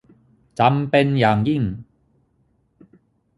[0.59, 1.63] จำเป็นอย่างยิ่ง